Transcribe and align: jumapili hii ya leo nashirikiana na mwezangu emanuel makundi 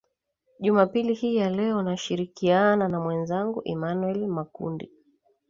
jumapili 0.59 1.13
hii 1.13 1.35
ya 1.35 1.49
leo 1.49 1.81
nashirikiana 1.81 2.87
na 2.87 2.99
mwezangu 2.99 3.61
emanuel 3.65 4.27
makundi 4.27 4.91